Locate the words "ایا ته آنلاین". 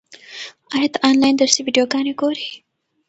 0.75-1.35